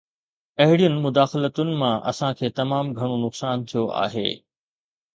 اهڙين 0.63 0.95
مداخلتن 1.05 1.69
مان 1.81 1.95
اسان 2.11 2.31
کي 2.39 2.47
تمام 2.61 2.85
گهڻو 2.97 3.15
نقصان 3.29 3.57
ٿيو 3.69 3.89
آهي. 4.03 4.29